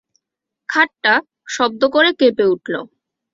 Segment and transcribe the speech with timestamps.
[0.69, 1.13] খাটটা
[1.49, 2.73] শব্দ করে কেঁপে উঠল।